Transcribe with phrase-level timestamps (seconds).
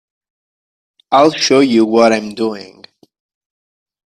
[1.11, 2.85] I'll show you what I'm doing.